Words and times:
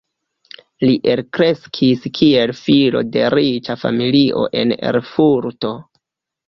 Li 0.83 0.95
elkreskis 1.15 2.09
kiel 2.21 2.55
filo 2.63 3.05
de 3.19 3.29
riĉa 3.37 3.79
familio 3.85 4.47
en 4.65 4.79
Erfurto. 4.95 5.79